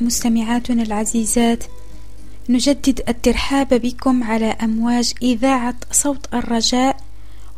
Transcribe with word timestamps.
مستمعاتنا 0.00 0.82
العزيزات 0.82 1.64
نجدد 2.48 3.00
الترحاب 3.08 3.68
بكم 3.68 4.24
على 4.24 4.46
أمواج 4.46 5.12
إذاعة 5.22 5.74
صوت 5.92 6.34
الرجاء 6.34 6.96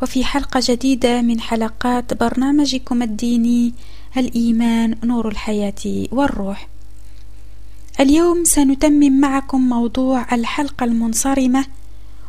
وفي 0.01 0.23
حلقة 0.23 0.61
جديدة 0.63 1.21
من 1.21 1.41
حلقات 1.41 2.13
برنامجكم 2.13 3.01
الديني 3.01 3.73
الإيمان 4.17 4.95
نور 5.03 5.27
الحياة 5.27 6.07
والروح. 6.11 6.67
اليوم 7.99 8.43
سنتمم 8.43 9.19
معكم 9.19 9.69
موضوع 9.69 10.35
الحلقة 10.35 10.83
المنصرمة 10.83 11.65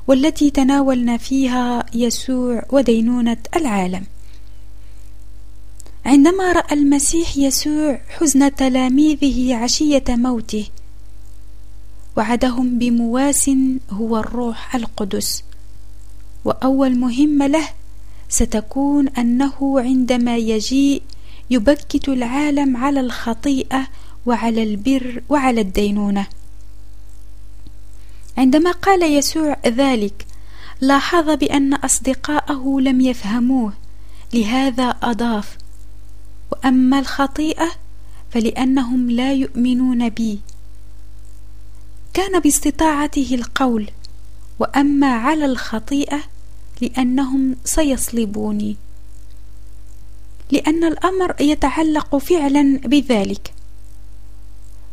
والتي 0.07 0.51
تناولنا 0.51 1.17
فيها 1.17 1.87
يسوع 1.95 2.63
ودينونة 2.71 3.37
العالم. 3.57 4.05
عندما 6.07 6.53
رأى 6.53 6.75
المسيح 6.75 7.37
يسوع 7.37 8.01
حزن 8.09 8.55
تلاميذه 8.55 9.57
عشية 9.57 10.05
موته 10.09 10.67
وعدهم 12.17 12.79
بمواس 12.79 13.51
هو 13.91 14.19
الروح 14.19 14.75
القدس. 14.75 15.45
وأول 16.45 16.99
مهمه 16.99 17.47
له 17.47 17.69
ستكون 18.29 19.09
أنه 19.09 19.81
عندما 19.81 20.37
يجيء 20.37 21.03
يبكت 21.51 22.09
العالم 22.09 22.77
على 22.77 23.01
الخطيئة 23.01 23.89
وعلى 24.27 24.63
البر 24.63 25.23
وعلى 25.29 25.61
الدينونة. 25.61 26.27
عندما 28.39 28.71
قال 28.71 29.03
يسوع 29.03 29.57
ذلك 29.67 30.27
لاحظ 30.81 31.31
بأن 31.31 31.75
أصدقاءه 31.75 32.77
لم 32.81 33.01
يفهموه 33.01 33.73
لهذا 34.35 34.89
أضاف 35.03 35.60
وأما 36.53 36.99
الخطيئة 36.99 37.71
فلأنهم 38.31 39.11
لا 39.11 39.33
يؤمنون 39.33 40.09
بي. 40.09 40.39
كان 42.15 42.41
باستطاعته 42.41 43.35
القول 43.35 43.91
وأما 44.59 45.13
على 45.13 45.45
الخطيئة 45.45 46.21
لأنهم 46.81 47.57
سيصلبوني. 47.65 48.77
لأن 50.51 50.85
الأمر 50.85 51.35
يتعلق 51.41 52.17
فعلا 52.17 52.81
بذلك. 52.85 53.55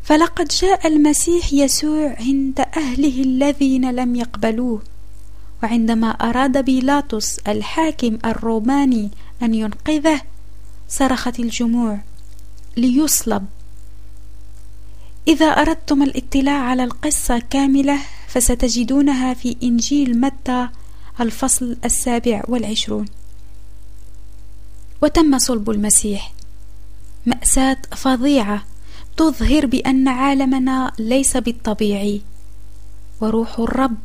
فلقد 0.04 0.48
جاء 0.48 0.88
المسيح 0.88 1.54
يسوع 1.54 2.16
عند 2.20 2.60
أهله 2.60 3.22
الذين 3.22 3.92
لم 3.92 4.16
يقبلوه 4.16 4.82
وعندما 5.64 6.10
أراد 6.10 6.66
بيلاطس 6.66 7.40
الحاكم 7.40 8.18
الروماني 8.26 9.10
أن 9.42 9.54
ينقذه 9.54 10.22
صرخت 10.90 11.40
الجموع 11.40 12.00
ليصلب. 12.78 13.46
إذا 15.28 15.46
أردتم 15.46 16.04
الاطلاع 16.04 16.60
على 16.60 16.84
القصة 16.84 17.40
كاملة 17.50 18.00
فستجدونها 18.28 19.34
في 19.34 19.56
إنجيل 19.64 20.22
متى 20.22 20.70
الفصل 21.22 21.78
السابع 21.86 22.44
والعشرون. 22.48 23.06
وتم 25.02 25.40
صلب 25.40 25.70
المسيح. 25.70 26.34
مأساة 27.26 27.78
فظيعة 27.96 28.64
تظهر 29.18 29.66
بأن 29.66 30.08
عالمنا 30.08 30.92
ليس 31.00 31.38
بالطبيعي 31.38 32.22
وروح 33.22 33.60
الرب 33.60 33.98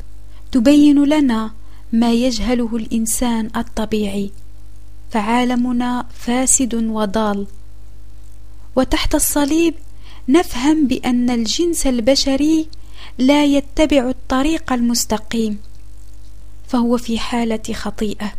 تبين 0.51 1.03
لنا 1.03 1.51
ما 1.93 2.11
يجهله 2.11 2.75
الإنسان 2.75 3.49
الطبيعي. 3.55 4.31
فعالمنا 5.13 6.05
فاسد 6.13 6.75
وضال. 6.75 7.47
وتحت 8.75 9.15
الصليب 9.15 9.73
نفهم 10.29 10.87
بأن 10.87 11.29
الجنس 11.29 11.87
البشري 11.87 12.67
لا 13.17 13.45
يتبع 13.45 14.09
الطريق 14.09 14.73
المستقيم 14.73 15.59
فهو 16.67 16.97
في 16.97 17.19
حالة 17.19 17.73
خطيئة. 17.73 18.33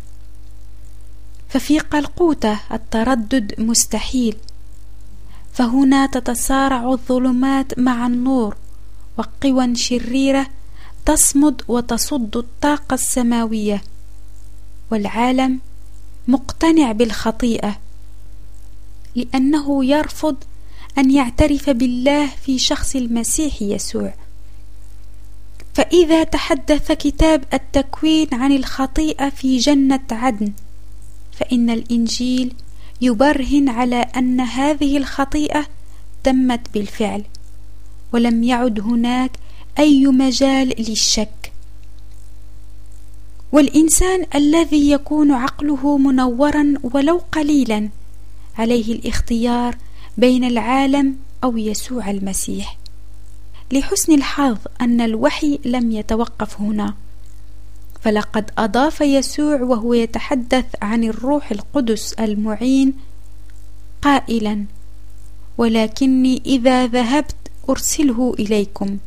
ففي 1.48 1.78
قلقوتة 1.78 2.60
التردد 2.72 3.60
مستحيل. 3.60 4.36
فهنا 5.52 6.06
تتصارع 6.06 6.92
الظلمات 6.92 7.78
مع 7.78 8.06
النور 8.06 8.56
وقوى 9.18 9.76
شريرة 9.76 10.46
تصمد 11.06 11.62
وتصد 11.68 12.36
الطاقة 12.36 12.94
السماوية. 12.94 13.82
والعالم 14.90 15.60
مقتنع 16.28 16.92
بالخطيئة 16.92 17.76
لأنه 19.14 19.84
يرفض 19.84 20.36
أن 20.98 21.10
يعترف 21.10 21.70
بالله 21.70 22.26
في 22.26 22.58
شخص 22.58 22.96
المسيح 22.96 23.62
يسوع. 23.62 24.14
فإذا 25.74 26.24
تحدث 26.24 26.92
كتاب 26.92 27.44
التكوين 27.54 28.28
عن 28.32 28.52
الخطيئة 28.52 29.28
في 29.28 29.58
جنة 29.58 30.06
عدن 30.10 30.52
فإن 31.32 31.70
الإنجيل 31.70 32.54
يبرهن 33.00 33.68
على 33.68 33.96
أن 33.96 34.40
هذه 34.40 34.96
الخطيئة 34.96 35.66
تمت 36.24 36.60
بالفعل 36.74 37.24
ولم 38.12 38.44
يعد 38.44 38.80
هناك 38.80 39.30
أي 39.78 40.06
مجال 40.06 40.68
للشك. 40.78 41.43
والإنسان 43.54 44.26
الذي 44.34 44.90
يكون 44.90 45.32
عقله 45.32 45.98
منورا 45.98 46.74
ولو 46.82 47.20
قليلا 47.32 47.88
عليه 48.58 48.92
الاختيار 48.92 49.76
بين 50.18 50.44
العالم 50.44 51.16
أو 51.44 51.58
يسوع 51.58 52.10
المسيح. 52.10 52.78
لحسن 53.72 54.14
الحظ 54.14 54.58
أن 54.80 55.00
الوحي 55.00 55.58
لم 55.64 55.92
يتوقف 55.92 56.60
هنا. 56.60 56.94
فلقد 58.02 58.50
أضاف 58.58 59.00
يسوع 59.00 59.62
وهو 59.62 59.94
يتحدث 59.94 60.64
عن 60.82 61.04
الروح 61.04 61.50
القدس 61.50 62.12
المعين 62.12 62.94
قائلا 64.02 64.64
ولكني 65.58 66.42
إذا 66.46 66.86
ذهبت 66.86 67.36
أرسله 67.70 68.34
إليكم 68.38 68.98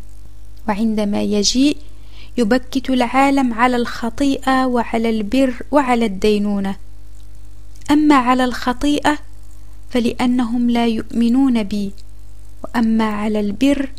وعندما 0.68 1.22
يجيء 1.22 1.78
يبكت 2.38 2.90
العالم 2.90 3.54
على 3.54 3.76
الخطيئة 3.76 4.66
وعلى 4.66 5.10
البر 5.10 5.54
وعلى 5.72 6.06
الدينونة. 6.06 6.76
أما 7.92 8.16
على 8.16 8.44
الخطيئة 8.46 9.18
فلأنهم 9.90 10.70
لا 10.70 10.88
يؤمنون 10.88 11.64
بي 11.64 11.92
وأما 12.64 13.04
على 13.04 13.40
البر 13.40 13.90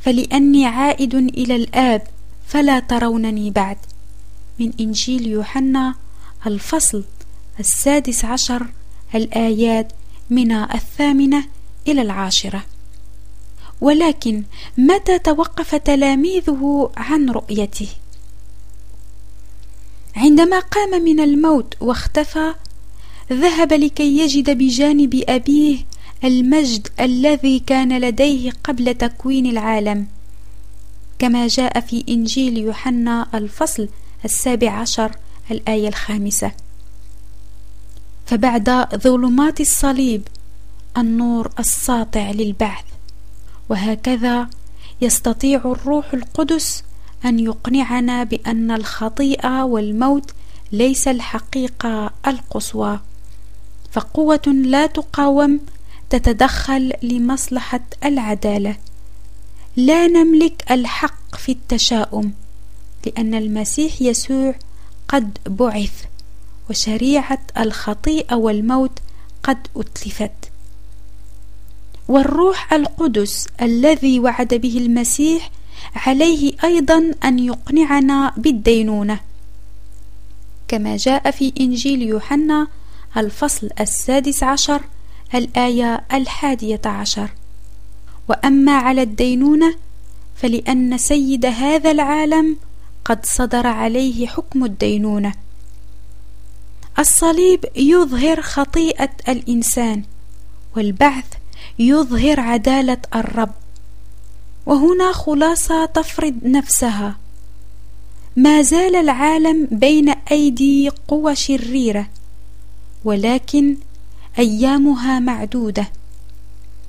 فلأني 0.00 0.66
عائد 0.66 1.14
إلى 1.14 1.56
الآب 1.56 2.02
فلا 2.46 2.78
ترونني 2.78 3.50
بعد. 3.50 3.76
من 4.58 4.72
إنجيل 4.80 5.26
يوحنا 5.26 5.94
الفصل 6.46 7.04
السادس 7.60 8.24
عشر 8.24 8.66
الآيات 9.14 9.92
من 10.30 10.52
الثامنة 10.52 11.44
إلى 11.88 12.02
العاشرة. 12.02 12.64
ولكن 13.82 14.42
متى 14.78 15.18
توقف 15.18 15.74
تلاميذه 15.74 16.90
عن 16.96 17.30
رؤيته؟ 17.30 17.88
عندما 20.16 20.58
قام 20.58 21.02
من 21.02 21.20
الموت 21.20 21.74
واختفى 21.80 22.54
ذهب 23.32 23.72
لكي 23.72 24.18
يجد 24.18 24.50
بجانب 24.58 25.24
أبيه 25.28 25.78
المجد 26.24 26.88
الذي 27.00 27.58
كان 27.58 28.00
لديه 28.00 28.52
قبل 28.64 28.94
تكوين 28.94 29.46
العالم 29.46 30.06
كما 31.18 31.46
جاء 31.46 31.80
في 31.80 32.04
إنجيل 32.08 32.58
يوحنا 32.58 33.26
الفصل 33.34 33.88
السابع 34.24 34.70
عشر 34.70 35.16
الآية 35.50 35.88
الخامسة. 35.88 36.52
فبعد 38.26 38.96
ظلمات 38.96 39.60
الصليب 39.60 40.28
النور 40.96 41.50
الساطع 41.58 42.30
للبعث. 42.30 42.84
وهكذا 43.72 44.48
يستطيع 45.00 45.60
الروح 45.64 46.14
القدس 46.14 46.82
أن 47.24 47.38
يقنعنا 47.38 48.24
بأن 48.24 48.70
الخطيئة 48.70 49.62
والموت 49.62 50.30
ليس 50.72 51.08
الحقيقة 51.08 52.10
القصوى. 52.26 53.00
فقوة 53.92 54.42
لا 54.46 54.86
تقاوم 54.86 55.60
تتدخل 56.10 56.92
لمصلحة 57.02 57.80
العدالة. 58.04 58.76
لا 59.76 60.06
نملك 60.06 60.64
الحق 60.70 61.36
في 61.36 61.52
التشاؤم 61.52 62.32
لأن 63.06 63.34
المسيح 63.34 64.02
يسوع 64.02 64.54
قد 65.08 65.38
بعث 65.46 66.04
وشريعة 66.70 67.40
الخطيئة 67.58 68.34
والموت 68.34 68.98
قد 69.42 69.66
أتلفت. 69.76 70.51
والروح 72.08 72.72
القدس 72.72 73.48
الذي 73.62 74.20
وعد 74.20 74.54
به 74.54 74.78
المسيح 74.78 75.50
عليه 75.94 76.52
أيضا 76.64 77.10
أن 77.24 77.38
يقنعنا 77.38 78.32
بالدينونة. 78.36 79.20
كما 80.68 80.96
جاء 80.96 81.30
في 81.30 81.52
إنجيل 81.60 82.02
يوحنا 82.02 82.68
الفصل 83.16 83.68
السادس 83.80 84.42
عشر 84.42 84.80
الآية 85.34 86.04
الحادية 86.12 86.80
عشر. 86.84 87.30
وأما 88.28 88.72
على 88.72 89.02
الدينونة 89.02 89.74
فلأن 90.36 90.98
سيد 90.98 91.46
هذا 91.46 91.90
العالم 91.90 92.56
قد 93.04 93.26
صدر 93.26 93.66
عليه 93.66 94.26
حكم 94.26 94.64
الدينونة. 94.64 95.34
الصليب 96.98 97.64
يظهر 97.76 98.42
خطيئة 98.42 99.10
الإنسان 99.28 100.02
والبعث 100.76 101.24
يظهر 101.78 102.40
عدالة 102.40 102.98
الرب. 103.14 103.50
وهنا 104.66 105.12
خلاصة 105.12 105.84
تفرض 105.84 106.34
نفسها. 106.42 107.16
ما 108.36 108.62
زال 108.62 108.96
العالم 108.96 109.68
بين 109.70 110.08
أيدي 110.08 110.90
قوى 111.08 111.34
شريرة 111.36 112.08
ولكن 113.04 113.76
أيامها 114.38 115.18
معدودة. 115.18 115.88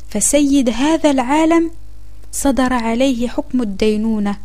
فسيد 0.10 0.70
هذا 0.70 1.12
العالم 1.12 1.72
صدر 2.32 2.74
عليه 2.74 3.28
حكم 3.28 3.62
الدينونة. 3.62 4.38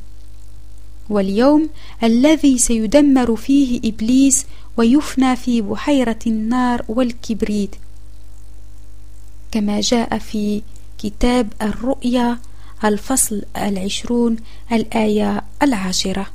واليوم 1.11 1.69
الذي 2.03 2.59
سيدمر 2.59 3.37
فيه 3.37 3.81
إبليس 3.85 4.47
ويفنى 4.77 5.37
في 5.37 5.63
بحيرة 5.63 6.19
النار 6.27 6.85
والكبريت. 6.89 7.71
كما 9.53 9.81
جاء 9.81 10.19
في 10.19 10.63
كتاب 10.99 11.53
الرؤيا 11.63 12.39
الفصل 12.85 13.43
العشرون 13.57 14.37
الآية 14.73 15.43
العاشرة. 15.63 16.27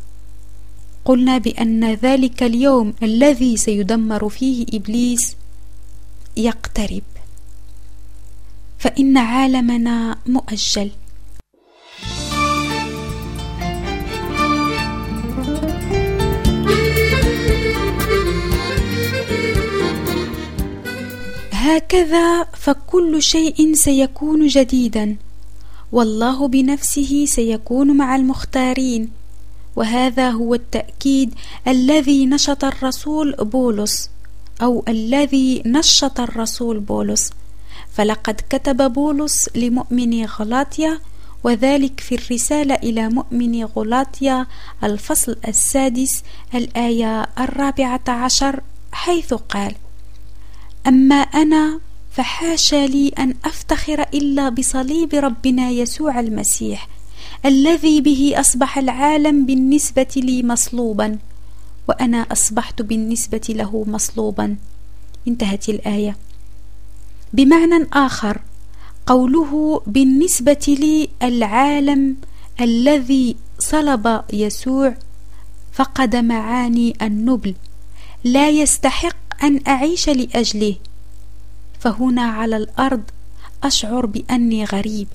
قلنا 1.06 1.38
بأن 1.38 1.94
ذلك 1.94 2.44
اليوم 2.44 2.94
الذي 3.04 3.58
سيدمر 3.58 4.30
فيه 4.30 4.66
إبليس 4.74 5.36
يقترب. 6.38 7.04
فإن 8.80 9.18
عالمنا 9.18 10.18
مؤجل. 10.26 10.92
هكذا 21.78 22.44
فكل 22.44 23.24
شيء 23.24 23.74
سيكون 23.74 24.48
جديدا 24.48 25.16
والله 25.92 26.48
بنفسه 26.48 27.26
سيكون 27.26 27.98
مع 27.98 28.16
المختارين 28.16 29.10
وهذا 29.76 30.30
هو 30.30 30.54
التأكيد 30.54 31.34
الذي 31.68 32.26
نشط 32.26 32.64
الرسول 32.66 33.36
بولس 33.36 34.10
أو 34.62 34.84
الذي 34.88 35.64
نشط 35.66 36.20
الرسول 36.20 36.80
بولس. 36.80 37.32
فلقد 37.94 38.42
كتب 38.50 38.94
بولس 38.94 39.50
لمؤمني 39.56 40.26
غلاطيا 40.26 41.00
وذلك 41.44 42.00
في 42.00 42.16
الرسالة 42.16 42.76
إلى 42.76 43.10
مؤمني 43.10 43.64
غلاطيا 43.64 44.46
الفصل 44.84 45.36
السادس 45.48 46.24
الآية 46.56 47.28
الرابعة 47.40 48.02
عشر 48.08 48.62
حيث 48.92 49.34
قال 49.34 49.76
أما 50.88 51.16
أنا 51.16 51.80
فحاشا 52.12 52.76
لي 52.88 53.08
أن 53.20 53.34
أفتخر 53.46 54.02
إلا 54.02 54.50
بصليب 54.50 55.14
ربنا 55.14 55.70
يسوع 55.70 56.20
المسيح 56.20 56.88
الذي 57.46 58.02
به 58.02 58.34
أصبح 58.36 58.78
العالم 58.78 59.46
بالنسبة 59.46 60.08
لي 60.16 60.44
مصلوبا 60.44 61.18
وأنا 61.88 62.18
أصبحت 62.32 62.82
بالنسبة 62.82 63.42
له 63.50 63.86
مصلوبا. 63.88 64.56
انتهت 65.28 65.70
الآية. 65.70 66.18
بمعنى 67.34 67.88
آخر 67.94 68.42
قوله 69.06 69.82
بالنسبة 69.88 70.76
لي 70.80 71.10
العالم 71.24 72.16
الذي 72.62 73.36
صلب 73.60 74.24
يسوع 74.34 74.94
فقد 75.74 76.16
معاني 76.16 76.94
النبل 77.02 77.56
لا 78.24 78.50
يستحق 78.50 79.16
أن 79.44 79.60
أعيش 79.68 80.10
لأجله. 80.10 80.76
فهنا 81.80 82.22
على 82.22 82.58
الأرض 82.58 83.04
أشعر 83.64 84.06
بأني 84.06 84.66
غريب. 84.66 85.08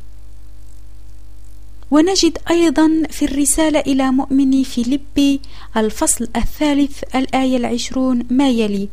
ونجد 1.90 2.38
أيضا 2.50 3.02
في 3.10 3.24
الرسالة 3.24 3.80
إلى 3.80 4.10
مؤمني 4.10 4.64
فيليبي 4.64 5.40
الفصل 5.76 6.28
الثالث 6.36 7.02
الآية 7.14 7.56
العشرون 7.56 8.22
ما 8.30 8.48
يلي؟ 8.48 8.88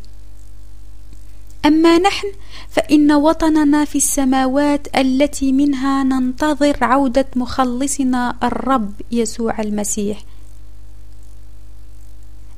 أما 1.66 1.98
نحن 1.98 2.28
فإن 2.70 3.12
وطننا 3.12 3.86
في 3.86 3.98
السماوات 3.98 4.88
التي 4.98 5.52
منها 5.52 6.04
ننتظر 6.04 6.78
عودة 6.82 7.26
مخلصنا 7.36 8.36
الرب 8.44 8.94
يسوع 9.12 9.62
المسيح. 9.62 10.24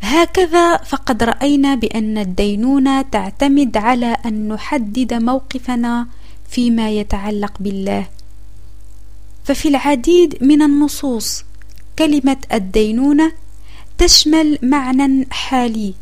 هكذا 0.02 0.78
فقد 0.78 1.24
رأينا 1.24 1.76
بأن 1.76 2.18
الدينونة 2.18 3.02
تعتمد 3.02 3.78
على 3.78 4.18
أن 4.26 4.48
نحدد 4.48 5.14
موقفنا 5.14 6.08
فيما 6.50 6.90
يتعلق 6.90 7.54
بالله. 7.60 8.08
ففي 9.44 9.68
العديد 9.68 10.38
من 10.44 10.62
النصوص 10.62 11.44
كلمة 12.00 12.38
الدينونة 12.54 13.32
تشمل 13.98 14.60
معنى 14.62 15.28
حالي 15.32 15.94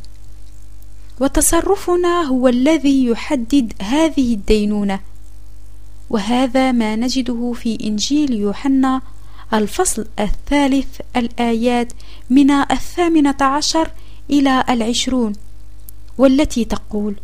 وتصرفنا 1.20 2.22
هو 2.22 2.48
الذي 2.48 3.06
يحدد 3.06 3.74
هذه 3.82 4.34
الدينونة 4.34 5.00
وهذا 6.10 6.72
ما 6.72 6.96
نجده 6.96 7.54
في 7.56 7.78
إنجيل 7.84 8.34
يوحنا 8.34 9.02
الفصل 9.54 10.08
الثالث 10.20 11.02
الآيات 11.16 11.94
من 12.30 12.52
الثامنة 12.52 13.36
عشر 13.42 13.92
إلى 14.30 14.64
العشرون 14.70 15.34
والتي 16.18 16.66
تقول 16.66 17.16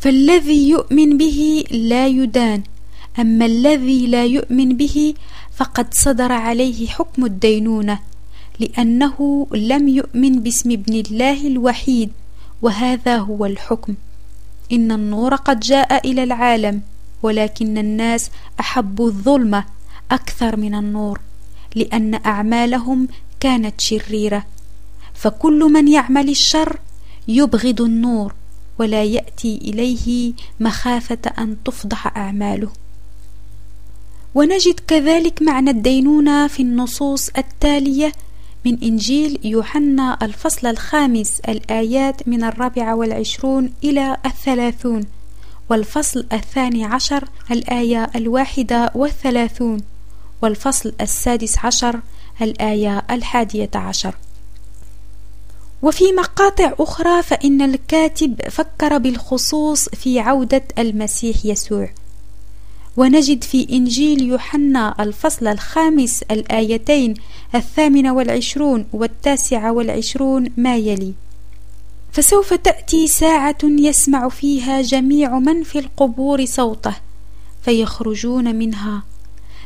فالذي 0.00 0.68
يؤمن 0.68 1.18
به 1.18 1.64
لا 1.70 2.06
يدان 2.06 2.62
أما 3.18 3.46
الذي 3.46 4.06
لا 4.06 4.24
يؤمن 4.24 4.76
به 4.76 5.14
فقد 5.56 5.86
صدر 5.94 6.32
عليه 6.32 6.86
حكم 6.86 7.24
الدينونة 7.24 7.98
لأنه 8.60 9.46
لم 9.52 9.88
يؤمن 9.88 10.40
باسم 10.40 10.70
ابن 10.70 10.94
الله 10.94 11.46
الوحيد 11.46 12.12
وهذا 12.62 13.16
هو 13.18 13.46
الحكم. 13.46 13.94
إن 14.72 14.92
النور 14.92 15.34
قد 15.34 15.60
جاء 15.60 16.08
إلى 16.10 16.22
العالم 16.22 16.80
ولكن 17.22 17.78
الناس 17.78 18.30
أحبوا 18.60 19.06
الظلمة 19.06 19.64
أكثر 20.10 20.56
من 20.56 20.74
النور 20.74 21.20
لأن 21.74 22.14
أعمالهم 22.14 23.08
كانت 23.40 23.80
شريرة. 23.80 24.46
فكل 25.14 25.58
من 25.58 25.88
يعمل 25.88 26.28
الشر 26.28 26.78
يبغض 27.28 27.80
النور 27.80 28.34
ولا 28.78 29.04
يأتي 29.04 29.56
إليه 29.56 30.32
مخافة 30.60 31.18
أن 31.38 31.56
تفضح 31.64 32.16
أعماله. 32.16 32.70
ونجد 34.34 34.80
كذلك 34.86 35.42
معنى 35.42 35.70
الدينونة 35.70 36.46
في 36.46 36.62
النصوص 36.62 37.28
التالية 37.38 38.12
من 38.64 38.78
إنجيل 38.82 39.38
يوحنا 39.44 40.18
الفصل 40.22 40.66
الخامس 40.66 41.40
الآيات 41.48 42.28
من 42.28 42.44
الرابعة 42.44 42.94
والعشرون 42.94 43.72
إلى 43.84 44.16
الثلاثون 44.26 45.04
والفصل 45.70 46.26
الثاني 46.32 46.84
عشر 46.84 47.28
الآية 47.50 48.10
الواحدة 48.16 48.90
والثلاثون. 48.94 49.82
والفصل 50.44 50.92
السادس 51.00 51.58
عشر 51.64 52.00
الآية 52.42 53.02
الحادية 53.10 53.70
عشر. 53.74 54.14
وفي 55.82 56.12
مقاطع 56.12 56.72
أخرى 56.78 57.22
فإن 57.22 57.62
الكاتب 57.62 58.40
فكر 58.50 58.98
بالخصوص 58.98 59.88
في 59.88 60.20
عودة 60.20 60.64
المسيح 60.78 61.36
يسوع. 61.44 61.90
ونجد 62.96 63.44
في 63.44 63.66
إنجيل 63.72 64.22
يوحنا 64.22 64.94
الفصل 65.00 65.46
الخامس 65.46 66.22
الآيتين 66.22 67.14
الثامنة 67.54 68.14
والعشرون 68.14 68.86
والتاسعة 68.92 69.72
والعشرون 69.72 70.48
ما 70.56 70.76
يلي. 70.76 71.14
فسوف 72.12 72.54
تأتي 72.54 73.06
ساعة 73.06 73.58
يسمع 73.62 74.28
فيها 74.28 74.82
جميع 74.82 75.38
من 75.38 75.62
في 75.62 75.78
القبور 75.78 76.44
صوته 76.44 76.94
فيخرجون 77.62 78.54
منها 78.54 79.02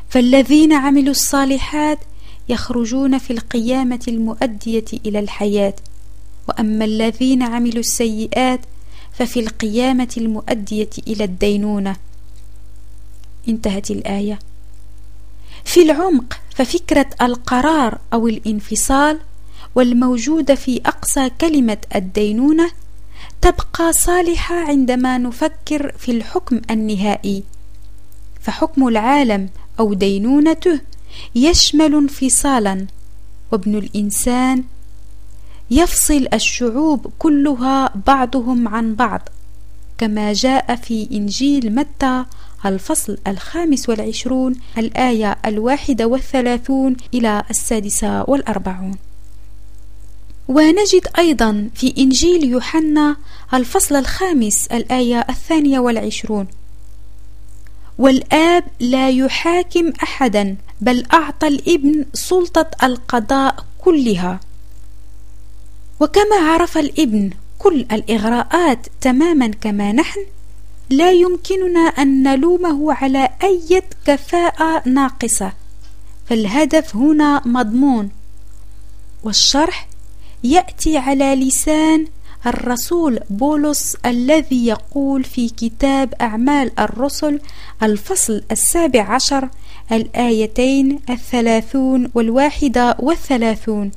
فالذين 0.08 0.72
عملوا 0.72 1.10
الصالحات 1.10 1.98
يخرجون 2.48 3.18
في 3.18 3.32
القيامة 3.32 4.00
المؤدية 4.08 4.84
إلى 5.06 5.18
الحياة. 5.18 5.74
وأما 6.48 6.84
الذين 6.84 7.42
عملوا 7.42 7.78
السيئات 7.80 8.60
ففي 9.12 9.40
القيامة 9.40 10.08
المؤدية 10.16 10.90
إلى 11.08 11.24
الدينونة. 11.24 11.96
انتهت 13.48 13.90
الآية. 13.90 14.38
في 15.64 15.82
العمق 15.82 16.40
ففكرة 16.54 17.06
القرار 17.22 17.98
أو 18.12 18.28
الانفصال 18.28 19.18
والموجودة 19.74 20.54
في 20.54 20.80
أقصى 20.86 21.30
كلمة 21.30 21.78
الدينونة 21.94 22.70
تبقى 23.40 23.92
صالحة 23.92 24.54
عندما 24.54 25.18
نفكر 25.18 25.92
في 25.98 26.12
الحكم 26.12 26.60
النهائي. 26.70 27.42
فحكم 28.40 28.88
العالم 28.88 29.48
أو 29.80 29.94
دينونته 29.94 30.80
يشمل 31.35 31.94
انفصالا 31.94 32.87
وابن 33.52 33.75
الإنسان 33.78 34.64
يفصل 35.70 36.26
الشعوب 36.35 37.12
كلها 37.18 37.92
بعضهم 38.06 38.68
عن 38.68 38.94
بعض 38.94 39.28
كما 39.99 40.32
جاء 40.32 40.76
في 40.76 41.08
إنجيل 41.12 41.75
متى 41.75 42.25
الفصل 42.66 43.18
الخامس 43.26 43.88
والعشرون 43.88 44.54
الآية 44.78 45.38
الواحدة 45.47 46.06
والثلاثون 46.06 46.97
إلى 47.14 47.42
السادسة 47.50 48.25
والأربعون. 48.30 48.97
ونجد 50.49 51.06
أيضا 51.18 51.70
في 51.75 51.94
إنجيل 51.99 52.44
يوحنا 52.44 53.16
الفصل 53.54 53.97
الخامس 53.97 54.66
الآية 54.66 55.26
الثانية 55.28 55.78
والعشرون 55.78 56.47
والآب 57.98 58.64
لا 58.80 59.10
يحاكم 59.10 59.92
أحدا 60.02 60.56
بل 60.80 61.06
أعطى 61.12 61.48
الإبن 61.48 62.04
سلطة 62.12 62.70
القضاء 62.82 63.64
كلها. 63.78 64.40
وكما 66.00 66.36
عرف 66.36 66.78
الإبن 66.78 67.30
كل 67.58 67.86
الإغراءات 67.92 68.86
تماما 69.00 69.48
كما 69.48 69.92
نحن 69.92 70.20
لا 70.90 71.12
يمكننا 71.12 71.80
أن 71.80 72.22
نلومه 72.22 72.92
على 72.92 73.28
أي 73.42 73.82
كفاءة 74.06 74.88
ناقصة. 74.88 75.52
فالهدف 76.26 76.96
هنا 76.96 77.42
مضمون. 77.44 78.10
والشرح 79.24 79.88
يأتي 80.44 80.98
على 80.98 81.34
لسان 81.34 82.06
الرسول 82.46 83.20
بولس 83.30 83.96
الذي 84.06 84.66
يقول 84.66 85.24
في 85.24 85.48
كتاب 85.48 86.14
أعمال 86.20 86.80
الرسل 86.80 87.40
الفصل 87.82 88.42
السابع 88.50 89.02
عشر 89.02 89.49
الآيتين 89.92 90.99
الثلاثون 91.11 92.11
والواحدة 92.14 92.97
والثلاثون. 92.99 93.90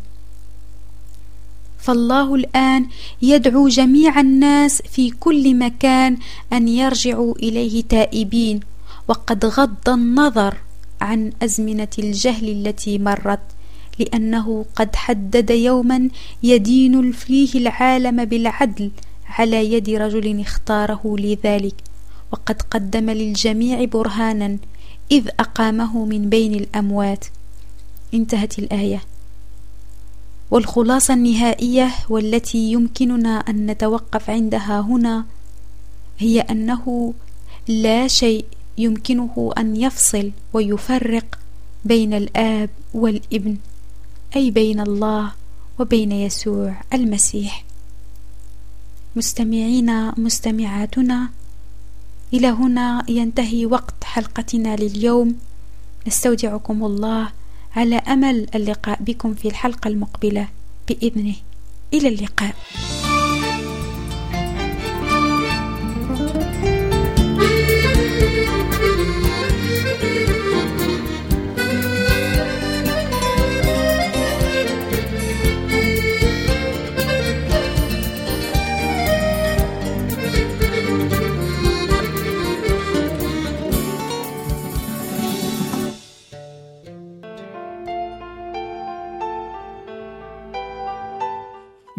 فالله 1.80 2.36
الآن 2.36 2.86
يدعو 3.22 3.68
جميع 3.68 4.20
الناس 4.20 4.82
في 4.82 5.10
كل 5.10 5.56
مكان 5.56 6.18
أن 6.54 6.68
يرجعوا 6.68 7.36
إليه 7.36 7.84
تائبين 7.84 8.60
وقد 9.08 9.46
غض 9.46 9.90
النظر 9.90 10.58
عن 11.02 11.32
أزمنة 11.42 11.88
الجهل 12.00 12.50
التي 12.50 12.98
مرت 12.98 13.40
لأنه 14.00 14.66
قد 14.76 14.96
حدد 14.96 15.50
يوما 15.50 16.10
يدين 16.44 17.12
فيه 17.12 17.60
العالم 17.60 18.26
بالعدل 18.26 18.92
على 19.26 19.74
يد 19.74 19.90
رجل 19.90 20.40
اختاره 20.40 21.16
لذلك. 21.20 21.76
وقد 22.32 22.62
قدم 22.62 23.10
للجميع 23.10 23.86
برهانا 23.86 24.58
إذ 25.12 25.30
أقامه 25.40 26.06
من 26.06 26.30
بين 26.30 26.54
الأموات. 26.54 27.26
انتهت 28.14 28.60
الآية. 28.60 29.02
والخلاصة 30.52 31.14
النهائية 31.14 31.92
والتي 32.10 32.72
يمكننا 32.72 33.40
أن 33.40 33.66
نتوقف 33.66 34.30
عندها 34.30 34.80
هنا 34.80 35.26
هي 36.20 36.40
أنه 36.42 37.14
لا 37.68 38.08
شيء 38.08 38.46
يمكنه 38.78 39.54
أن 39.58 39.76
يفصل 39.76 40.32
ويفرق 40.54 41.40
بين 41.86 42.14
الآب 42.14 42.70
والابن 42.94 43.58
أي 44.36 44.52
بين 44.52 44.80
الله 44.80 45.32
وبين 45.80 46.12
يسوع 46.12 46.74
المسيح. 46.94 47.66
مستمعينا 49.16 50.14
مستمعاتنا 50.18 51.30
إلى 52.34 52.48
هنا 52.48 53.06
ينتهي 53.10 53.66
وقت 53.66 54.04
حلقتنا 54.04 54.76
لليوم. 54.76 55.36
نستودعكم 56.08 56.84
الله 56.84 57.30
على 57.76 57.96
أمل 57.96 58.48
اللقاء 58.56 59.04
بكم 59.04 59.34
في 59.34 59.48
الحلقة 59.48 59.88
المقبلة 59.88 60.48
بإذنه. 60.88 61.36
إلى 61.94 62.08
اللقاء. 62.08 62.56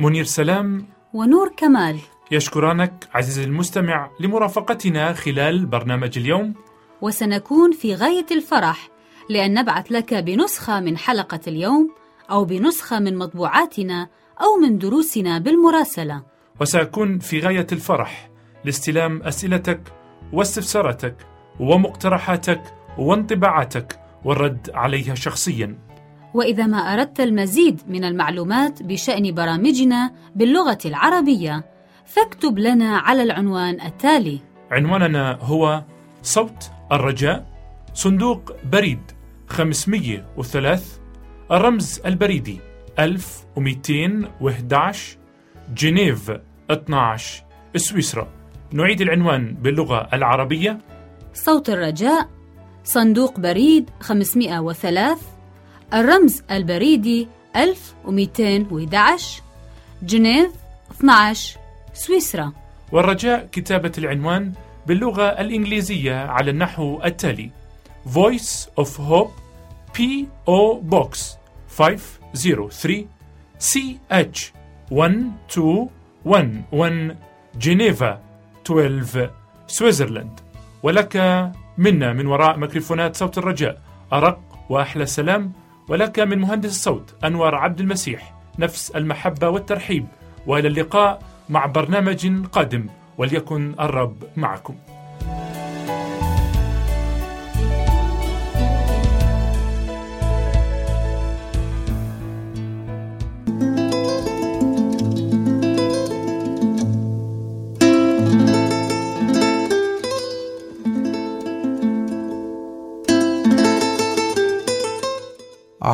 منير 0.02 0.24
سلام 0.24 0.86
ونور 1.14 1.52
كمال. 1.56 1.98
يشكرانك 2.30 3.08
عزيزي 3.14 3.44
المستمع 3.44 4.10
لمرافقتنا 4.20 5.12
خلال 5.12 5.66
برنامج 5.66 6.18
اليوم. 6.18 6.54
وسنكون 7.00 7.72
في 7.72 7.94
غاية 7.94 8.26
الفرح 8.30 8.88
لأن 9.30 9.54
نبعث 9.54 9.92
لك 9.92 10.14
بنسخة 10.14 10.80
من 10.80 10.98
حلقة 10.98 11.40
اليوم 11.46 11.90
أو 12.30 12.44
بنسخة 12.44 12.98
من 12.98 13.18
مطبوعاتنا 13.18 14.08
أو 14.40 14.56
من 14.62 14.78
دروسنا 14.78 15.38
بالمراسلة. 15.38 16.22
وسأكون 16.60 17.18
في 17.18 17.40
غاية 17.40 17.66
الفرح 17.72 18.30
لاستلام 18.64 19.22
أسئلتك 19.22 19.80
واستفساراتك 20.32 21.16
ومقترحاتك 21.60 22.62
وانطباعاتك 22.98 24.00
والرد 24.24 24.70
عليها 24.74 25.14
شخصياً. 25.14 25.91
وإذا 26.34 26.66
ما 26.66 26.78
أردت 26.78 27.20
المزيد 27.20 27.80
من 27.88 28.04
المعلومات 28.04 28.82
بشأن 28.82 29.34
برامجنا 29.34 30.10
باللغة 30.36 30.78
العربية 30.84 31.64
فاكتب 32.06 32.58
لنا 32.58 32.98
على 32.98 33.22
العنوان 33.22 33.80
التالي. 33.80 34.40
عنواننا 34.70 35.38
هو 35.40 35.84
صوت 36.22 36.70
الرجاء 36.92 37.46
صندوق 37.94 38.52
بريد 38.72 39.00
503 39.48 40.82
الرمز 41.50 42.00
البريدي 42.06 42.60
1211 42.98 45.18
جنيف 45.74 46.32
12 46.70 47.44
سويسرا. 47.76 48.28
نعيد 48.72 49.00
العنوان 49.00 49.54
باللغة 49.54 50.08
العربية. 50.12 50.78
صوت 51.34 51.70
الرجاء 51.70 52.28
صندوق 52.84 53.40
بريد 53.40 53.90
503 54.00 55.31
الرمز 55.94 56.42
البريدي 56.50 57.28
1211 57.56 59.42
جنيف 60.02 60.50
12 60.90 61.58
سويسرا 61.94 62.52
والرجاء 62.92 63.48
كتابة 63.52 63.92
العنوان 63.98 64.52
باللغة 64.86 65.22
الإنجليزية 65.22 66.14
على 66.16 66.50
النحو 66.50 67.00
التالي 67.04 67.50
Voice 68.14 68.66
of 68.80 68.88
Hope 68.98 69.30
P.O. 69.98 70.80
Box 70.90 71.18
503 71.78 73.06
CH 73.58 74.52
1211 74.92 77.16
جنيفا 77.60 78.20
12 78.66 79.30
سويسرلاند 79.66 80.40
ولك 80.82 81.16
منا 81.78 82.12
من 82.12 82.26
وراء 82.26 82.56
ميكروفونات 82.58 83.16
صوت 83.16 83.38
الرجاء 83.38 83.80
أرق 84.12 84.40
وأحلى 84.70 85.06
سلام 85.06 85.52
ولك 85.92 86.20
من 86.20 86.38
مهندس 86.38 86.70
الصوت 86.70 87.14
أنور 87.24 87.54
عبد 87.54 87.80
المسيح 87.80 88.34
نفس 88.58 88.90
المحبة 88.90 89.48
والترحيب 89.48 90.06
وإلى 90.46 90.68
اللقاء 90.68 91.22
مع 91.48 91.66
برنامج 91.66 92.46
قادم 92.46 92.86
وليكن 93.18 93.74
الرب 93.80 94.16
معكم. 94.36 94.74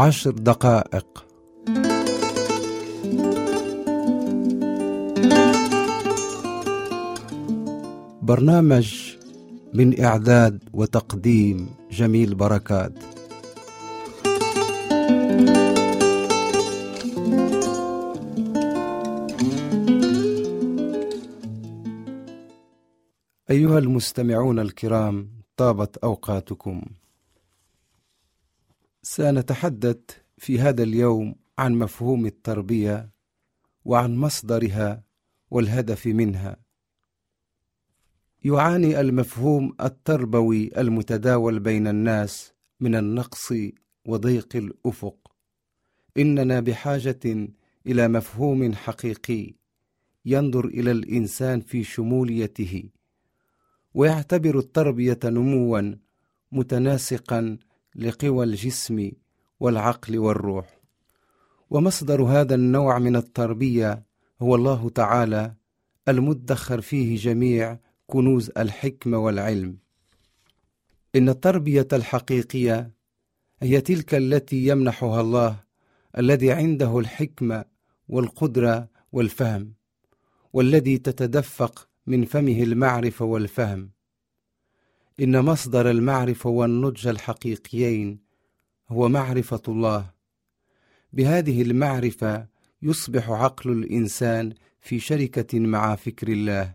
عشر 0.09 0.31
دقائق. 0.31 1.27
برنامج 8.23 9.17
من 9.75 10.01
إعداد 10.05 10.65
وتقديم 10.73 11.69
جميل 11.91 12.35
بركات. 12.35 12.93
أيها 23.51 23.79
المستمعون 23.79 24.59
الكرام 24.59 25.31
طابت 25.57 25.97
أوقاتكم. 25.97 26.83
سنتحدث 29.11 29.99
في 30.39 30.61
هذا 30.61 30.83
اليوم 30.83 31.35
عن 31.59 31.75
مفهوم 31.75 32.27
التربية 32.27 33.11
وعن 33.85 34.17
مصدرها 34.17 35.05
والهدف 35.51 36.07
منها. 36.07 36.57
يعاني 38.45 39.01
المفهوم 39.01 39.77
التربوي 39.81 40.81
المتداول 40.81 41.61
بين 41.61 41.87
الناس 41.87 42.53
من 42.81 42.95
النقص 42.95 43.53
وضيق 44.05 44.57
الأفق. 44.57 45.33
إننا 46.19 46.61
بحاجة 46.61 47.49
إلى 47.87 48.09
مفهوم 48.09 48.75
حقيقي 48.75 49.55
ينظر 50.25 50.65
إلى 50.65 50.91
الإنسان 50.91 51.61
في 51.61 51.85
شموليته 51.85 52.91
ويعتبر 53.95 54.59
التربية 54.59 55.19
نموا 55.25 55.95
متناسقا 56.53 57.59
لقوى 57.99 58.45
الجسم 58.45 59.11
والعقل 59.61 60.19
والروح. 60.19 60.81
ومصدر 61.71 62.23
هذا 62.23 62.55
النوع 62.55 62.99
من 62.99 63.17
التربية 63.17 64.03
هو 64.43 64.55
الله 64.55 64.89
تعالى 64.91 65.55
المدخر 66.09 66.81
فيه 66.81 67.17
جميع 67.17 67.79
كنوز 68.07 68.51
الحكمة 68.57 69.19
والعلم. 69.19 69.79
إن 71.17 71.29
التربية 71.29 71.89
الحقيقية 71.93 72.93
هي 73.63 73.81
تلك 73.81 74.15
التي 74.15 74.67
يمنحها 74.67 75.21
الله 75.21 75.65
الذي 76.19 76.53
عنده 76.53 76.99
الحكمة 76.99 77.65
والقدرة 78.09 78.89
والفهم 79.13 79.75
والذي 80.53 80.99
تتدفق 80.99 81.89
من 82.07 82.25
فمه 82.25 82.63
المعرفة 82.63 83.25
والفهم. 83.25 83.91
إن 85.21 85.45
مصدر 85.45 85.91
المعرفة 85.91 86.51
والنضج 86.51 87.07
الحقيقيين 87.07 88.19
هو 88.89 89.09
معرفة 89.09 89.63
الله. 89.69 90.11
بهذه 91.13 91.63
المعرفة 91.63 92.47
يصبح 92.83 93.31
عقل 93.31 93.71
الإنسان 93.73 94.53
في 94.81 95.01
شركة 95.01 95.59
مع 95.59 95.97
فكر 95.97 96.29
الله. 96.29 96.75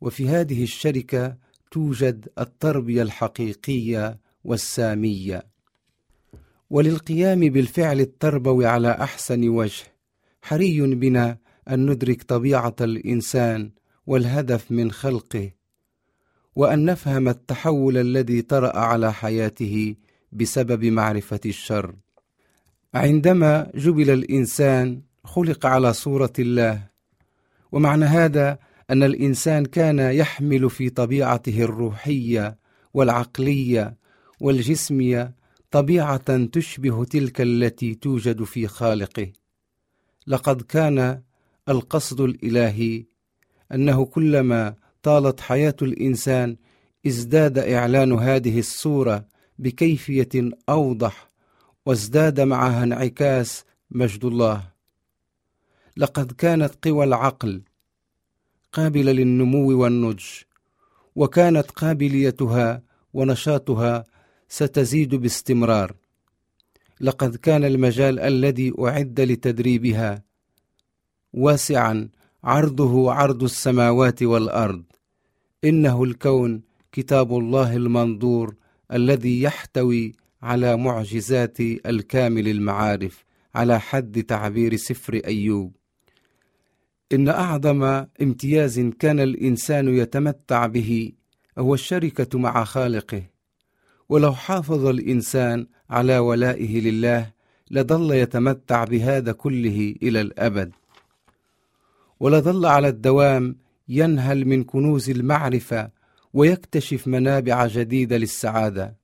وفي 0.00 0.28
هذه 0.28 0.62
الشركة 0.62 1.36
توجد 1.70 2.28
التربية 2.38 3.02
الحقيقية 3.02 4.20
والسامية. 4.44 5.46
وللقيام 6.70 7.40
بالفعل 7.40 8.00
التربوي 8.00 8.66
على 8.66 8.90
أحسن 8.90 9.48
وجه 9.48 9.84
حري 10.42 10.80
بنا 10.80 11.38
أن 11.68 11.90
ندرك 11.90 12.22
طبيعة 12.22 12.76
الإنسان 12.80 13.70
والهدف 14.06 14.72
من 14.72 14.90
خلقه. 14.90 15.50
وأن 16.56 16.84
نفهم 16.84 17.28
التحول 17.28 17.96
الذي 17.96 18.42
طرأ 18.42 18.78
على 18.78 19.12
حياته 19.12 19.94
بسبب 20.32 20.84
معرفة 20.84 21.40
الشر. 21.46 21.94
عندما 22.94 23.70
جبل 23.74 24.10
الإنسان 24.10 25.02
خلق 25.24 25.66
على 25.66 25.92
صورة 25.92 26.32
الله 26.38 26.86
ومعنى 27.72 28.04
هذا 28.04 28.58
أن 28.90 29.02
الإنسان 29.02 29.64
كان 29.64 29.98
يحمل 29.98 30.70
في 30.70 30.90
طبيعته 30.90 31.62
الروحية 31.62 32.58
والعقلية 32.94 33.96
والجسمية 34.40 35.34
طبيعة 35.70 36.44
تشبه 36.44 37.04
تلك 37.04 37.40
التي 37.40 37.94
توجد 37.94 38.42
في 38.42 38.66
خالقه. 38.66 39.32
لقد 40.26 40.62
كان 40.62 41.22
القصد 41.68 42.20
الإلهي 42.20 43.04
أنه 43.72 44.04
كلما 44.04 44.74
طالت 45.04 45.40
حياة 45.40 45.76
الإنسان 45.82 46.56
ازداد 47.06 47.58
إعلان 47.58 48.12
هذه 48.12 48.58
الصورة 48.58 49.26
بكيفية 49.58 50.50
أوضح 50.68 51.30
وازداد 51.86 52.40
معها 52.40 52.82
انعكاس 52.82 53.64
مجد 53.90 54.24
الله. 54.24 54.62
لقد 55.96 56.32
كانت 56.32 56.88
قوى 56.88 57.04
العقل 57.04 57.62
قابلة 58.72 59.12
للنمو 59.12 59.82
والنضج 59.82 60.24
وكانت 61.16 61.70
قابليتها 61.70 62.82
ونشاطها 63.14 64.04
ستزيد 64.48 65.14
باستمرار. 65.14 65.94
لقد 67.00 67.36
كان 67.36 67.64
المجال 67.64 68.20
الذي 68.20 68.72
أعد 68.78 69.20
لتدريبها 69.20 70.22
واسعا 71.32 72.08
عرضه 72.44 73.12
عرض 73.12 73.42
السماوات 73.42 74.22
والأرض. 74.22 74.84
إنه 75.64 76.04
الكون 76.04 76.62
كتاب 76.92 77.36
الله 77.36 77.76
المنظور 77.76 78.54
الذي 78.92 79.42
يحتوي 79.42 80.12
على 80.42 80.76
معجزات 80.76 81.60
الكامل 81.60 82.48
المعارف 82.48 83.24
على 83.54 83.80
حد 83.80 84.22
تعبير 84.22 84.76
سفر 84.76 85.14
أيوب. 85.14 85.76
إن 87.12 87.28
أعظم 87.28 88.04
امتياز 88.22 88.80
كان 88.80 89.20
الإنسان 89.20 89.96
يتمتع 89.96 90.66
به 90.66 91.12
هو 91.58 91.74
الشركة 91.74 92.38
مع 92.38 92.64
خالقه. 92.64 93.22
ولو 94.08 94.32
حافظ 94.32 94.86
الإنسان 94.86 95.66
على 95.90 96.18
ولائه 96.18 96.80
لله 96.80 97.30
لظل 97.70 98.14
يتمتع 98.14 98.84
بهذا 98.84 99.32
كله 99.32 99.94
إلى 100.02 100.20
الأبد. 100.20 100.72
ولظل 102.20 102.66
على 102.66 102.88
الدوام 102.88 103.63
ينهل 103.88 104.44
من 104.44 104.64
كنوز 104.64 105.10
المعرفة 105.10 105.90
ويكتشف 106.32 107.06
منابع 107.08 107.66
جديدة 107.66 108.16
للسعادة. 108.16 108.96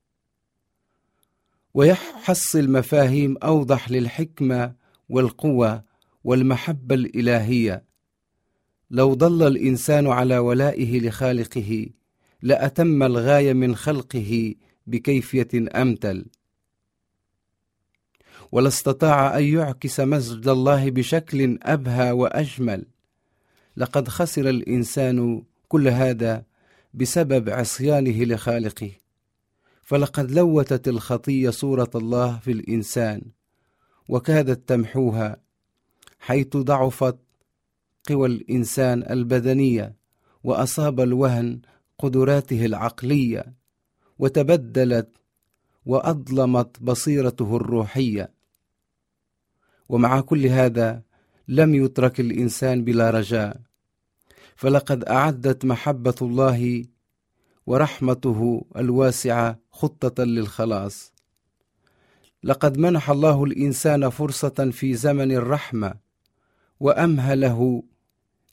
ويحصل 1.75 2.71
مفاهيم 2.71 3.37
أوضح 3.43 3.91
للحكمة 3.91 4.75
والقوة 5.09 5.85
والمحبة 6.25 6.95
الإلهية. 6.95 7.85
لو 8.91 9.15
ضل 9.15 9.47
الإنسان 9.47 10.07
على 10.07 10.39
ولائه 10.39 11.01
لخالقه 11.01 11.87
لأتم 12.43 13.03
الغاية 13.03 13.53
من 13.53 13.77
خلقه 13.77 14.55
بكيفية 14.87 15.49
أمتل. 15.55 16.27
ولا 18.53 18.69
استطاع 18.69 19.39
أن 19.39 19.45
يعكس 19.45 20.01
مجد 20.01 20.49
الله 20.49 20.91
بشكل 20.91 21.59
أبهى 21.63 22.11
وأجمل. 22.11 22.87
لقد 23.81 24.09
خسر 24.09 24.49
الإنسان 24.49 25.43
كل 25.69 25.89
هذا 25.89 26.45
بسبب 26.95 27.51
عصيانه 27.51 28.25
لخالقه. 28.25 28.91
فلقد 29.83 30.31
لوثت 30.31 30.89
الخطية 30.89 31.51
صورة 31.51 31.91
الله 31.95 32.39
في 32.39 32.53
الإنسان 32.53 33.23
وكادت 34.09 34.69
تمحوها 34.69 35.37
حيث 36.19 36.57
ضعفت 36.57 37.19
قوى 38.09 38.29
الإنسان 38.29 39.03
البدنية 39.11 39.97
وأصاب 40.45 41.01
الوهن 41.01 41.61
قدراته 41.99 42.67
العقلية 42.67 43.55
وتبدلت 44.19 45.09
وأظلمت 45.87 46.83
بصيرته 46.83 47.57
الروحية. 47.57 48.33
ومع 49.89 50.21
كل 50.21 50.47
هذا 50.47 51.03
لم 51.49 51.75
يترك 51.75 52.21
الإنسان 52.21 52.85
بلا 52.85 53.11
رجاء. 53.11 53.70
فلقد 54.61 55.05
أعدت 55.05 55.65
محبة 55.65 56.15
الله 56.23 56.85
ورحمته 57.67 58.65
الواسعة 58.77 59.59
خطة 59.71 60.25
للخلاص. 60.25 61.13
لقد 62.45 62.79
منح 62.79 63.11
الله 63.11 63.45
الإنسان 63.45 64.09
فرصة 64.09 64.71
في 64.73 64.95
زمن 64.95 65.33
الرحمة 65.33 65.95
وامهله 66.81 67.83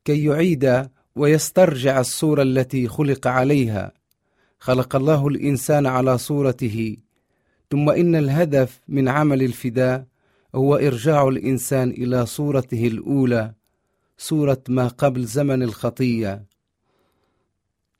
كي 0.06 0.24
يعيد 0.24 0.90
ويسترجع 1.16 2.00
الصورة 2.00 2.42
التي 2.42 2.88
خلق 2.88 3.28
عليها. 3.28 3.92
خلق 4.60 4.96
الله 4.96 5.28
الإنسان 5.28 5.86
على 5.86 6.18
صورته 6.18 6.98
ثم 7.72 7.90
إن 7.90 8.16
الهدف 8.16 8.82
من 8.88 9.08
عمل 9.08 9.44
الفداء 9.44 10.06
هو 10.56 10.76
إرجاع 10.76 11.28
الإنسان 11.28 11.90
إلى 11.90 12.26
صورته 12.26 12.88
الأولى. 12.88 13.57
صورة 14.18 14.64
ما 14.70 14.88
قبل 14.88 15.26
زمن 15.26 15.64
الخطية. 15.64 16.46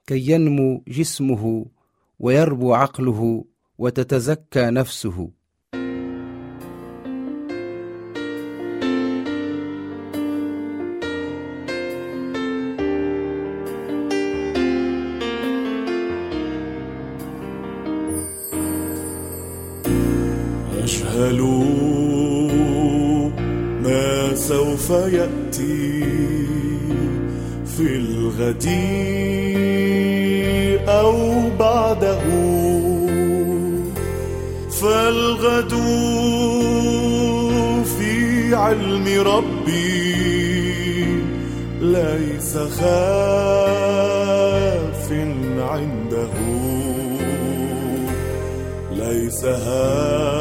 كي 0.08 0.32
ينمو 0.32 0.84
جسمه 0.88 1.66
ويربو 2.20 2.74
عقله 2.74 3.46
وتتزكى 3.78 4.70
نفسه. 4.70 5.32
سوف 24.38 24.90
يأتي 24.90 26.04
في 27.66 27.96
الغد 27.96 28.68
أو 30.88 31.50
بعده. 31.60 32.22
فالغد 34.72 35.74
في 37.98 38.56
علم 38.56 39.06
ربي 39.28 40.08
ليس 41.82 42.58
خاف 42.58 43.08
عنده. 45.60 46.34
ليس 48.92 49.46
هامي 49.46 50.37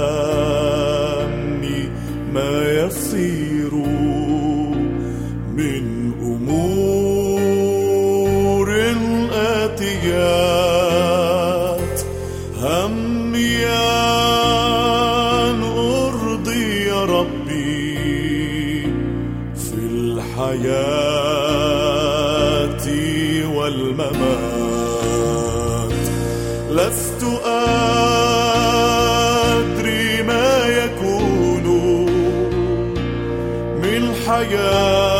من 34.37 35.16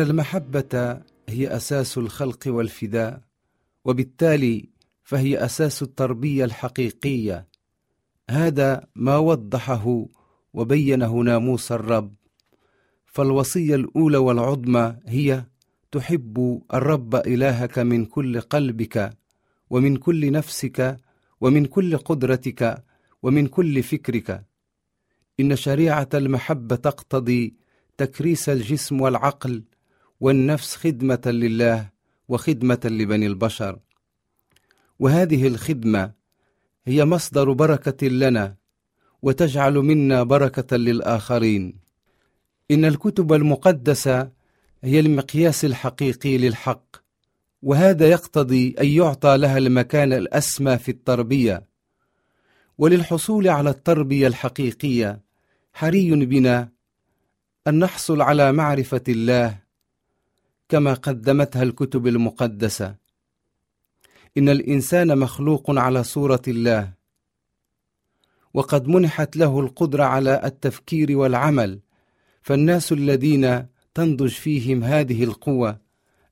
إن 0.00 0.06
المحبة 0.10 1.00
هي 1.28 1.56
أساس 1.56 1.98
الخلق 1.98 2.38
والفداء 2.46 3.20
وبالتالي 3.84 4.68
فهي 5.02 5.44
أساس 5.44 5.82
التربية 5.82 6.44
الحقيقية. 6.44 7.46
هذا 8.30 8.86
ما 8.94 9.16
وضحه 9.16 10.06
وبينه 10.52 11.20
ناموس 11.20 11.72
الرب. 11.72 12.14
فالوصية 13.06 13.74
الأولى 13.74 14.16
والعظمى 14.16 14.96
هي 15.06 15.44
تحب 15.92 16.62
الرب 16.74 17.14
إلهك 17.14 17.78
من 17.78 18.06
كل 18.06 18.40
قلبك 18.40 19.12
ومن 19.70 19.96
كل 19.96 20.32
نفسك 20.32 20.96
ومن 21.40 21.66
كل 21.66 21.96
قدرتك 21.96 22.84
ومن 23.22 23.46
كل 23.46 23.82
فكرك. 23.82 24.44
إن 25.40 25.56
شريعة 25.56 26.08
المحبة 26.14 26.76
تقتضي 26.76 27.54
تكريس 27.96 28.48
الجسم 28.48 29.00
والعقل 29.00 29.64
والنفس 30.20 30.76
خدمة 30.76 31.22
لله 31.26 31.88
وخدمة 32.28 32.80
لبني 32.84 33.26
البشر. 33.26 33.78
وهذه 34.98 35.46
الخدمة 35.46 36.12
هي 36.86 37.04
مصدر 37.04 37.52
بركة 37.52 38.06
لنا 38.06 38.54
وتجعل 39.22 39.74
منا 39.74 40.22
بركة 40.22 40.76
للآخرين. 40.76 41.74
إن 42.70 42.84
الكتب 42.84 43.32
المقدسة 43.32 44.30
هي 44.84 45.00
المقياس 45.00 45.64
الحقيقي 45.64 46.38
للحق 46.38 46.96
وهذا 47.62 48.10
يقتضي 48.10 48.74
أن 48.80 48.86
يعطى 48.86 49.36
لها 49.36 49.58
المكان 49.58 50.12
الأسمى 50.12 50.78
في 50.78 50.90
التربية. 50.90 51.66
وللحصول 52.78 53.48
على 53.48 53.70
التربية 53.70 54.26
الحقيقية 54.26 55.20
حري 55.72 56.26
بنا 56.26 56.68
أن 57.66 57.78
نحصل 57.78 58.22
على 58.22 58.52
معرفة 58.52 59.02
الله 59.08 59.69
كما 60.70 60.94
قدمتها 60.94 61.62
الكتب 61.62 62.06
المقدسة. 62.06 62.94
إن 64.38 64.48
الإنسان 64.48 65.18
مخلوق 65.18 65.70
على 65.70 66.04
صورة 66.04 66.42
الله 66.48 66.92
وقد 68.54 68.88
منحت 68.88 69.36
له 69.36 69.60
القدرة 69.60 70.04
على 70.04 70.40
التفكير 70.44 71.18
والعمل 71.18 71.80
فالناس 72.42 72.92
الذين 72.92 73.66
تنضج 73.94 74.28
فيهم 74.28 74.84
هذه 74.84 75.24
القوة 75.24 75.78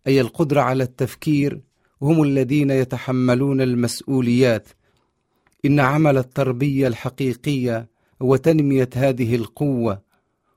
أي 0.06 0.20
القدرة 0.20 0.60
على 0.60 0.84
التفكير 0.84 1.60
هم 2.02 2.22
الذين 2.22 2.70
يتحملون 2.70 3.60
المسؤوليات. 3.60 4.68
إن 5.64 5.80
عمل 5.80 6.18
التربية 6.18 6.86
الحقيقية 6.86 7.88
هو 8.22 8.36
تنمية 8.36 8.90
هذه 8.94 9.34
القوة 9.34 10.02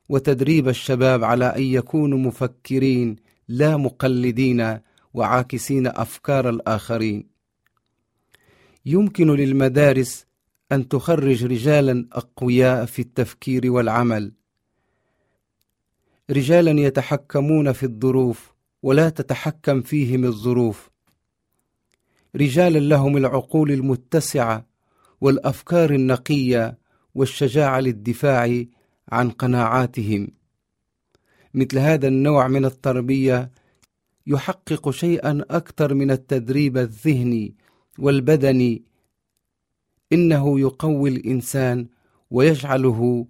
وتدريب 0.10 0.70
الشباب 0.70 1.24
على 1.24 1.46
أن 1.46 1.64
يكونوا 1.64 2.20
مفكرين 2.20 3.31
لا 3.52 3.78
مقلدين 3.78 4.80
وعاكسين 5.14 5.88
أفكار 5.88 6.50
الآخرين. 6.50 7.28
يمكن 8.86 9.32
للمدارس 9.36 10.26
أن 10.72 10.88
تخرج 10.88 11.46
رجالا 11.46 12.08
أقوياء 12.14 12.86
في 12.86 13.02
التفكير 13.02 13.72
والعمل. 13.72 14.32
رجالا 16.30 16.82
يتحكمون 16.82 17.72
في 17.72 17.84
الظروف 17.84 18.54
ولا 18.84 19.10
تتحكم 19.10 19.82
فيهم 19.82 20.26
الظروف. 20.26 20.90
رجالا 22.36 22.80
لهم 22.80 23.18
العقول 23.18 23.72
المتسعة 23.72 24.66
والأفكار 25.22 25.94
النقية 25.94 26.78
والشجاعة 27.16 27.80
للدفاع 27.80 28.64
عن 29.12 29.30
قناعاتهم. 29.30 30.41
مثل 31.54 31.80
هذا 31.80 32.08
النوع 32.08 32.48
من 32.48 32.66
التربية 32.66 33.52
يحقق 34.28 34.90
شيئا 34.90 35.46
أكثر 35.50 35.94
من 35.94 36.12
التدريب 36.12 36.78
الذهني 36.78 37.56
والبدني. 38.00 38.84
إنه 40.14 40.60
يقوي 40.60 41.10
الإنسان 41.10 41.88
ويجعله 42.32 43.28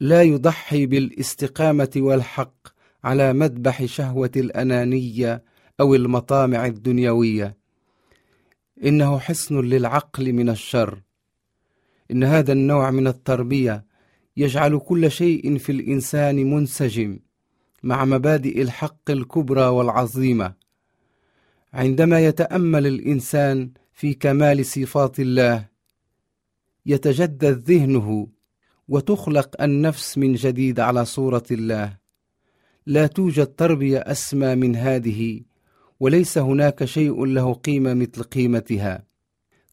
لا 0.00 0.22
يضحي 0.22 0.86
بالاستقامة 0.86 1.90
والحق 1.96 2.68
على 3.04 3.32
مذبح 3.32 3.84
شهوة 3.84 4.30
الأنانية 4.36 5.44
أو 5.80 5.94
المطامع 5.94 6.66
الدنيوية. 6.66 7.56
إنه 8.84 9.18
حصن 9.18 9.60
للعقل 9.60 10.32
من 10.32 10.48
الشر. 10.48 11.02
إن 12.10 12.24
هذا 12.24 12.52
النوع 12.52 12.90
من 12.90 13.06
التربية 13.06 13.84
يجعل 14.36 14.78
كل 14.78 15.10
شيء 15.10 15.58
في 15.58 15.72
الإنسان 15.72 16.50
منسجم. 16.54 17.18
مع 17.82 18.04
مبادئ 18.04 18.62
الحق 18.62 19.10
الكبرى 19.10 19.66
والعظيمة. 19.66 20.54
عندما 21.72 22.20
يتأمل 22.20 22.86
الإنسان 22.86 23.70
في 23.92 24.14
كمال 24.14 24.66
صفات 24.66 25.20
الله 25.20 25.68
يتجدد 26.86 27.70
ذهنه 27.70 28.28
وتخلق 28.88 29.62
النفس 29.62 30.18
من 30.18 30.34
جديد 30.34 30.80
على 30.80 31.04
صورة 31.04 31.44
الله. 31.50 31.96
لا 32.86 33.06
توجد 33.06 33.46
تربية 33.46 33.98
أسمى 33.98 34.54
من 34.54 34.76
هذه 34.76 35.40
وليس 36.00 36.38
هناك 36.38 36.84
شيء 36.84 37.24
له 37.24 37.54
قيمة 37.54 37.94
مثل 37.94 38.22
قيمتها. 38.22 39.06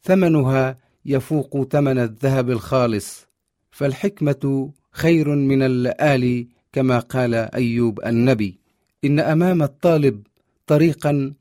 ثمنها 0.04 0.78
يفوق 1.06 1.68
ثمن 1.72 1.98
الذهب 1.98 2.50
الخالص 2.50 3.28
فالحكمة 3.72 4.72
خير 4.92 5.36
من 5.36 5.64
اللآلي 5.64 6.48
كما 6.74 7.00
قال 7.00 7.36
أيوب 7.36 8.06
النبي 8.06 8.60
إن 9.06 9.20
أمام 9.20 9.64
الطالب 9.64 10.28
طريقا 10.68 11.34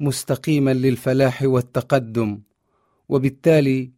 مستقيما 0.00 0.74
للفلاح 0.74 1.42
والتقدم 1.42 2.40
وبالتالي 3.08 3.90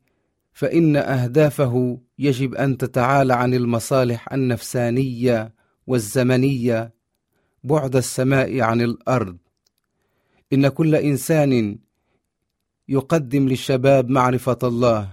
فإن 0.52 0.96
أهدافه 0.96 1.98
يجب 2.18 2.54
أن 2.54 2.78
تتعالى 2.78 3.34
عن 3.34 3.54
المصالح 3.54 4.32
النفسانية 4.32 5.54
والزمنية 5.86 6.92
بعد 7.64 7.96
السماء 7.96 8.60
عن 8.60 8.80
الأرض. 8.80 9.36
إن 10.52 10.68
كل 10.68 10.94
إنسان 10.94 11.78
يقدم 12.88 13.48
للشباب 13.48 14.10
معرفة 14.10 14.58
الله 14.62 15.08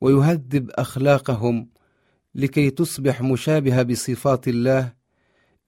ويهذب 0.00 0.70
أخلاقهم 0.70 1.68
لكي 2.34 2.70
تصبح 2.70 3.22
مشابهة 3.22 3.82
بصفات 3.82 4.48
الله 4.48 4.95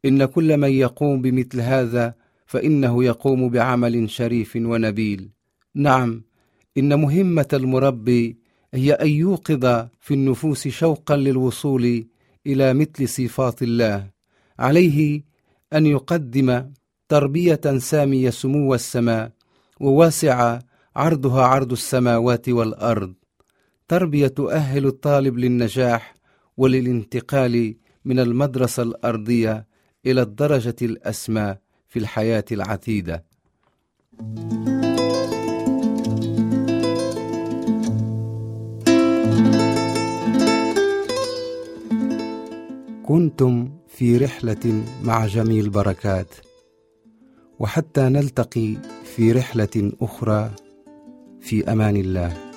إن 0.05 0.25
كل 0.25 0.57
من 0.57 0.71
يقوم 0.71 1.23
بمثل 1.23 1.61
هذا 1.61 2.15
فإنه 2.47 3.05
يقوم 3.05 3.49
بعمل 3.49 4.11
شريف 4.11 4.57
ونبيل. 4.57 5.31
نعم 5.75 6.23
إن 6.79 7.01
مهمة 7.01 7.49
المربي 7.53 8.39
هي 8.75 8.93
أن 8.93 9.09
يوقظ 9.09 9.87
في 10.01 10.15
النفوس 10.15 10.69
شوقا 10.69 11.17
للوصول 11.17 12.07
إلى 12.47 12.75
مثل 12.75 13.09
صفات 13.09 13.63
الله. 13.63 14.11
عليه 14.59 15.23
أن 15.73 15.87
يقدم 15.87 16.71
تربية 17.09 17.61
سامية 17.79 18.31
سمو 18.31 18.75
السماء 18.75 19.33
وواسعه 19.81 20.59
عرضها 20.97 21.43
عرض 21.43 21.73
السماوات 21.73 22.49
والأرض. 22.49 23.15
تربية 23.89 24.27
تؤهل 24.27 24.87
الطالب 24.87 25.39
للنجاح 25.39 26.15
وللانتقال 26.57 27.77
من 28.05 28.21
المدرسة 28.21 28.83
الأرضية 28.83 29.68
إلى 30.11 30.23
الدرجة 30.23 30.77
الاسمى 30.83 31.57
في 31.89 31.99
الحياة 31.99 32.45
العتيدة. 32.53 33.25
كنتم 43.03 43.71
في 43.89 44.17
رحلة 44.17 44.83
مع 45.03 45.27
جميل 45.27 45.71
بركات 45.71 46.35
وحتى 47.59 48.01
نلتقي 48.01 48.77
في 49.05 49.33
رحلة 49.33 49.93
أخرى 50.01 50.51
في 51.41 51.73
أمان 51.73 51.97
الله. 51.97 52.48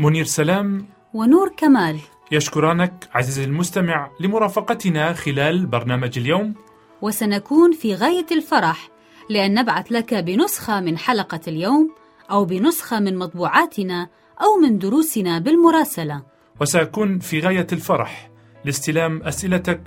منير 0.00 0.24
سلام 0.24 0.86
ونور 1.14 1.52
كمال. 1.56 1.98
يشكرانك 2.32 3.08
عزيزي 3.14 3.44
المستمع 3.44 4.10
لمرافقتنا 4.20 5.12
خلال 5.12 5.66
برنامج 5.66 6.18
اليوم. 6.18 6.54
وسنكون 7.02 7.72
في 7.72 7.94
غاية 7.94 8.26
الفرح 8.32 8.88
لأن 9.30 9.54
نبعث 9.54 9.92
لك 9.92 10.14
بنسخة 10.14 10.80
من 10.80 10.98
حلقة 10.98 11.40
اليوم 11.48 11.94
أو 12.30 12.44
بنسخة 12.44 13.00
من 13.00 13.18
مطبوعاتنا 13.18 14.08
أو 14.42 14.60
من 14.62 14.78
دروسنا 14.78 15.38
بالمراسلة. 15.38 16.22
وسأكون 16.60 17.18
في 17.18 17.40
غاية 17.40 17.66
الفرح 17.72 18.30
لاستلام 18.64 19.22
أسئلتك 19.22 19.80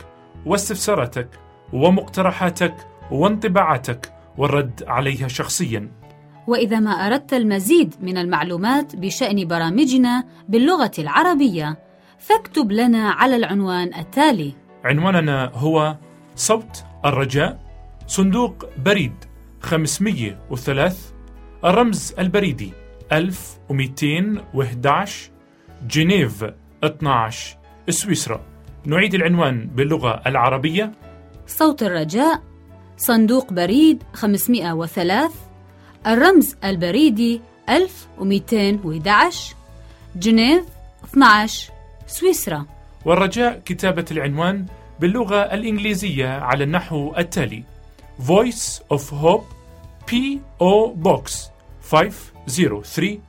واستفساراتك 0.46 1.30
ومقترحاتك 1.74 2.76
وانطباعاتك 3.12 4.14
والرد 4.38 4.84
عليها 4.88 5.28
شخصيا. 5.28 6.03
وإذا 6.48 6.80
ما 6.80 6.92
أردت 6.92 7.34
المزيد 7.34 7.96
من 8.02 8.18
المعلومات 8.18 8.96
بشأن 8.96 9.48
برامجنا 9.48 10.24
باللغة 10.50 10.92
العربية 11.00 11.80
فاكتب 12.20 12.72
لنا 12.72 13.10
على 13.10 13.36
العنوان 13.36 13.94
التالي. 13.94 14.54
عنواننا 14.84 15.52
هو 15.54 15.98
صوت 16.36 16.84
الرجاء 17.06 17.60
صندوق 18.08 18.66
بريد 18.86 19.14
503 19.62 20.96
الرمز 21.66 22.14
البريدي 22.20 22.74
1211 23.12 25.32
جنيف 25.88 26.46
12 26.84 27.58
سويسرا. 27.90 28.42
نعيد 28.86 29.14
العنوان 29.14 29.70
باللغة 29.76 30.22
العربية. 30.28 30.92
صوت 31.48 31.84
الرجاء 31.84 32.42
صندوق 32.98 33.54
بريد 33.54 34.04
503 34.14 35.53
الرمز 36.08 36.56
البريدي 36.64 37.42
1211 37.70 39.56
جنيف 40.16 40.66
12 41.04 41.72
سويسرا. 42.08 42.66
والرجاء 43.06 43.62
كتابة 43.66 44.06
العنوان 44.12 44.66
باللغة 45.00 45.36
الإنجليزية 45.36 46.28
على 46.28 46.64
النحو 46.64 47.14
التالي. 47.18 47.64
Voice 48.20 48.82
of 48.94 49.02
Hope 49.12 49.46
P.O. 50.12 50.94
Box 51.04 51.32
503 51.92 53.20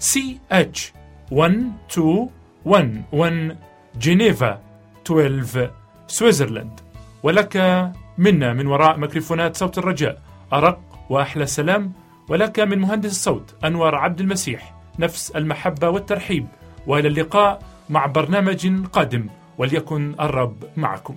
CH 0.00 0.92
1211 1.32 3.56
جنيفا 4.00 4.60
12 5.06 5.70
سويسرلاند 6.06 6.80
ولك 7.22 7.56
منا 8.18 8.52
من 8.52 8.66
وراء 8.66 8.98
ميكروفونات 8.98 9.56
صوت 9.56 9.78
الرجاء. 9.78 10.22
أرق 10.52 10.80
وأحلى 11.10 11.46
سلام. 11.46 11.92
ولك 12.30 12.60
من 12.60 12.78
مهندس 12.78 13.10
الصوت 13.10 13.54
أنور 13.64 13.94
عبد 13.94 14.20
المسيح 14.20 14.74
نفس 14.98 15.30
المحبة 15.30 15.88
والترحيب 15.88 16.46
وإلى 16.86 17.08
اللقاء 17.08 17.62
مع 17.90 18.06
برنامج 18.06 18.86
قادم 18.86 19.26
وليكن 19.58 20.14
الرب 20.20 20.64
معكم. 20.76 21.16